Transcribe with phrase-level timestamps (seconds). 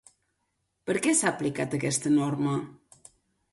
[0.89, 2.57] Per què s'ha aplicat aquesta norma?